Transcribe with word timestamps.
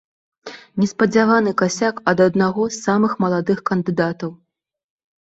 Неспадзяваны 0.83 1.53
касяк 1.63 1.95
ад 2.13 2.25
аднаго 2.27 2.63
з 2.79 2.83
самых 2.89 3.17
маладых 3.23 3.65
кандыдатаў! 3.73 4.37